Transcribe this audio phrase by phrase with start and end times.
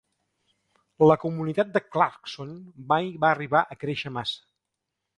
[1.11, 2.57] La comunitat de Clarkson
[2.95, 4.47] mai va arribar a créixer massa.